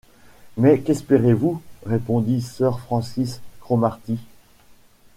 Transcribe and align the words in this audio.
Mais 0.57 0.79
qu’espérez-vous? 0.81 1.61
répondit 1.85 2.41
sir 2.41 2.79
Francis 2.79 3.39
Cromarty. 3.59 4.17